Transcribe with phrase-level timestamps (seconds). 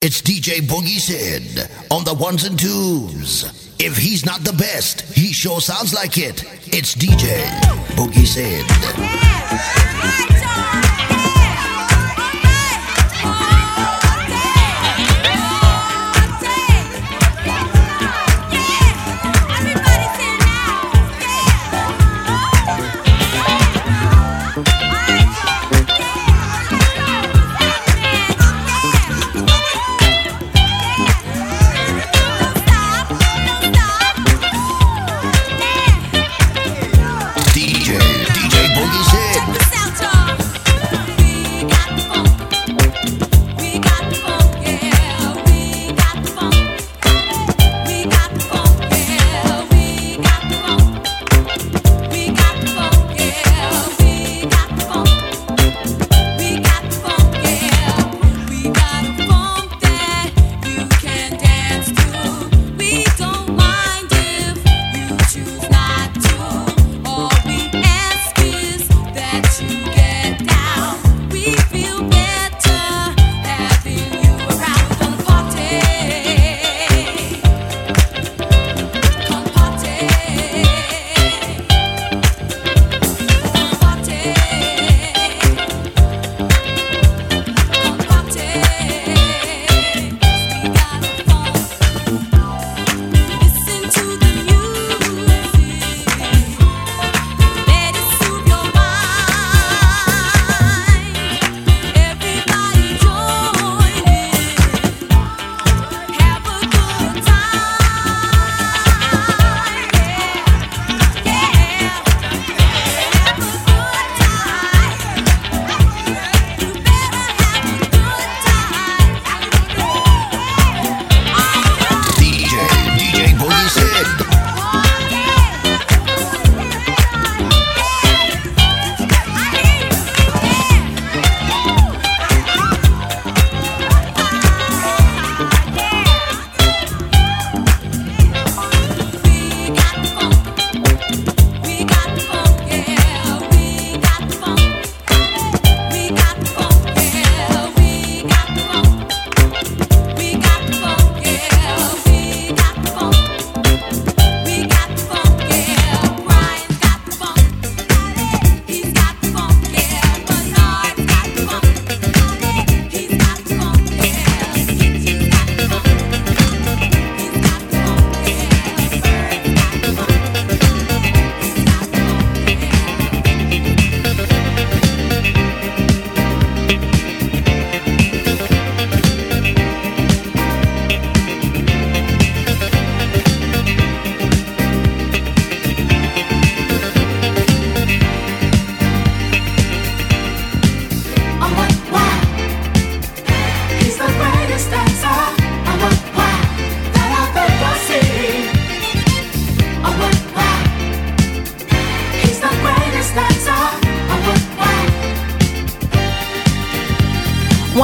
[0.00, 3.42] It's DJ Boogie Sid on the ones and twos.
[3.80, 6.44] If he's not the best, he sure sounds like it.
[6.68, 7.44] It's DJ
[7.96, 8.64] Boogie Sid.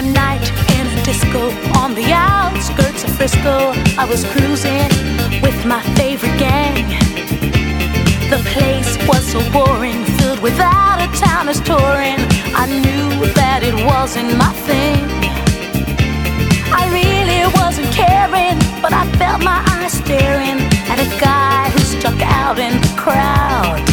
[0.00, 4.88] One night in a disco on the outskirts of Frisco, I was cruising
[5.42, 6.88] with my favorite gang.
[8.32, 12.16] The place was so boring, filled with out of towners touring.
[12.56, 15.04] I knew that it wasn't my thing.
[16.72, 22.18] I really wasn't caring, but I felt my eyes staring at a guy who stuck
[22.22, 23.84] out in the crowd.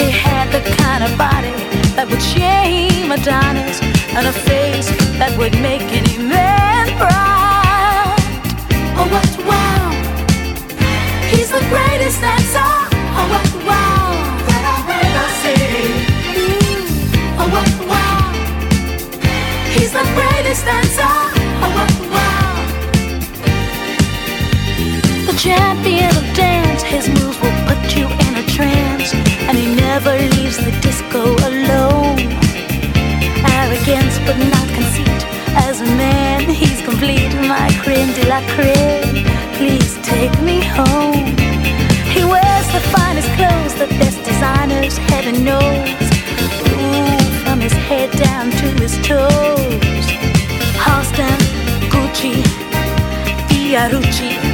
[0.00, 1.52] He had the kind of body
[1.96, 8.18] that would shame Adonis and a face that would make any man proud.
[8.98, 9.90] Oh, what, wow.
[11.30, 12.70] He's the greatest dancer.
[13.14, 14.10] Oh, what, wow.
[14.50, 14.62] That
[14.98, 15.94] ever seen.
[17.38, 18.34] Oh, what, wow.
[19.74, 20.64] He's the greatest
[37.50, 39.24] My creme de la creme.
[39.54, 41.34] Please take me home.
[42.14, 45.90] He wears the finest clothes, the best designers, heaven knows.
[46.70, 50.06] Ooh, from his head down to his toes.
[50.78, 51.40] Halston,
[51.90, 52.40] Gucci,
[53.48, 54.49] Fiorucci.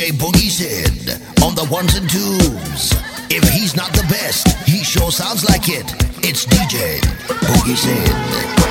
[0.00, 1.10] DJ Boogie Sid
[1.44, 2.94] on the ones and twos.
[3.28, 5.84] If he's not the best, he sure sounds like it.
[6.26, 8.69] It's DJ Boogie Sid.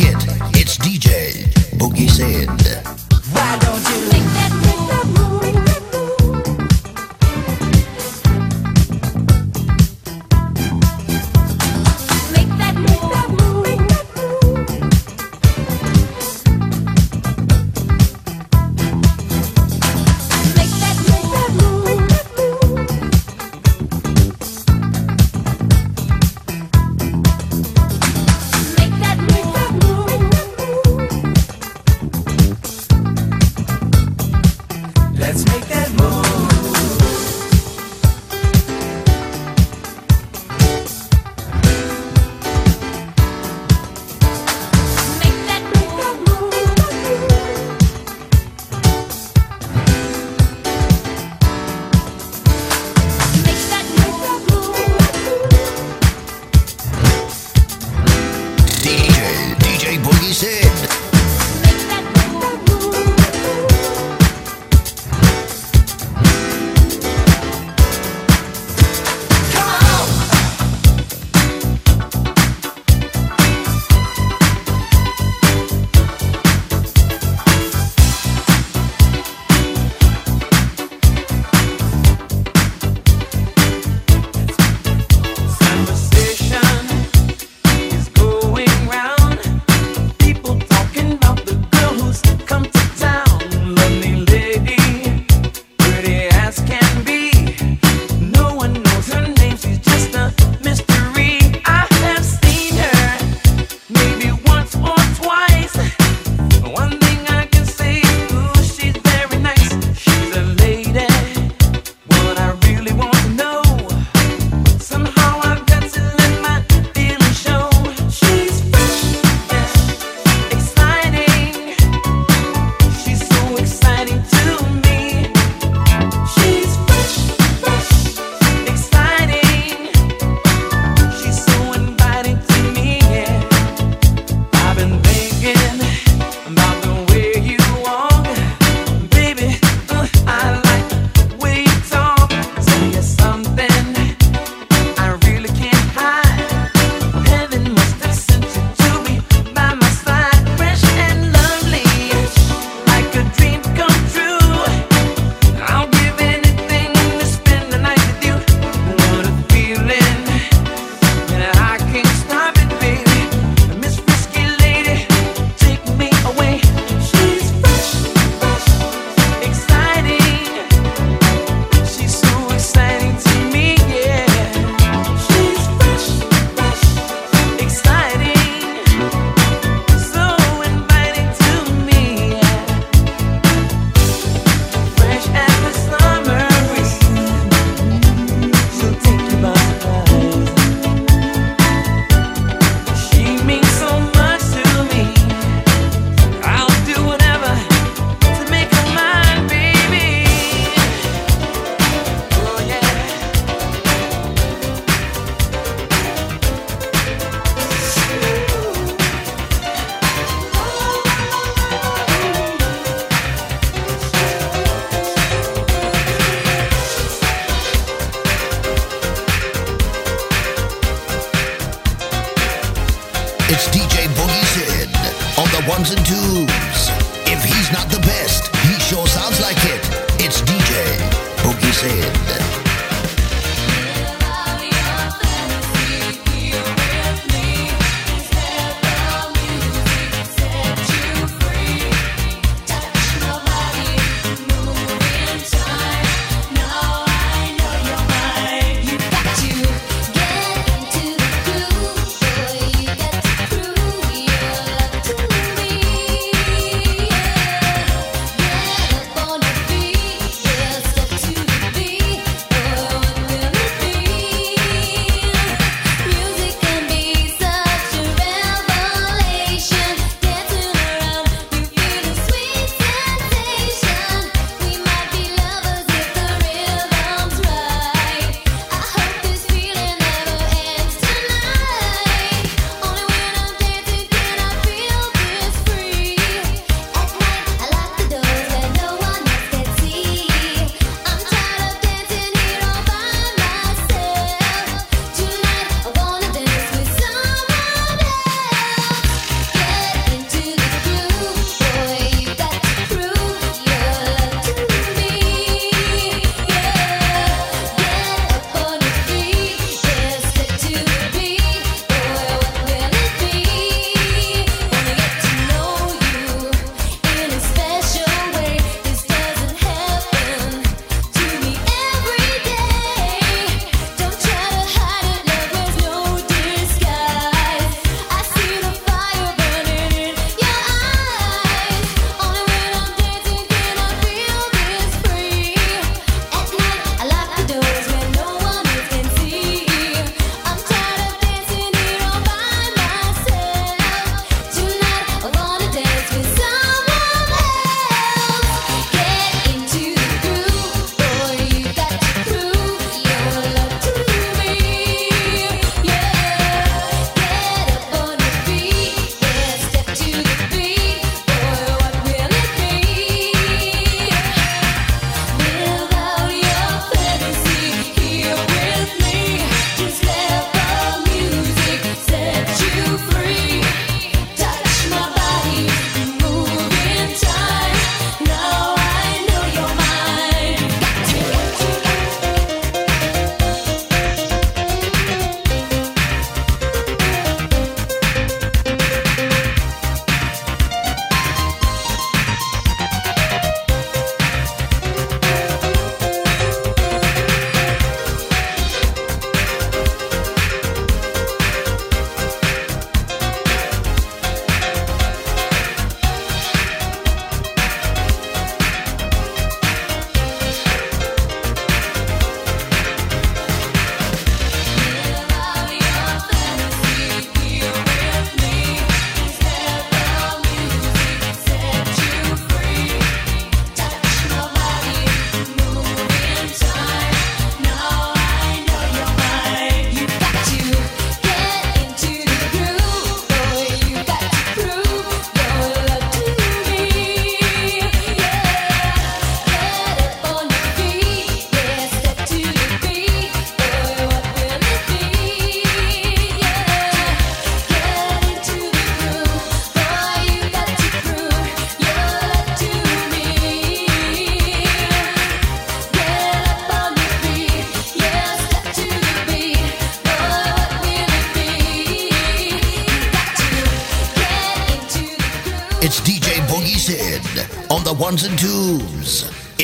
[0.00, 0.60] like it.
[0.60, 1.44] It's DJ
[1.78, 2.95] Boogie Sid.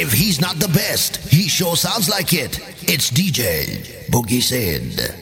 [0.03, 2.59] If he's not the best, he sure sounds like it.
[2.91, 5.22] It's DJ Boogie Sid.